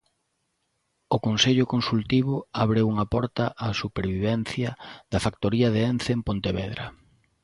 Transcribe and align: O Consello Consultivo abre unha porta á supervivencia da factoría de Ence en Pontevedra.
O 1.15 1.17
Consello 1.27 1.65
Consultivo 1.73 2.35
abre 2.63 2.81
unha 2.91 3.05
porta 3.13 3.45
á 3.63 3.67
supervivencia 3.81 4.69
da 5.11 5.23
factoría 5.25 5.67
de 5.75 5.81
Ence 5.91 6.09
en 6.17 6.21
Pontevedra. 6.27 6.85